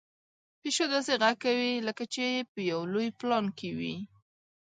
[0.61, 3.95] پيشو داسې غږ کوي لکه چې په یو لوی پلان کې وي.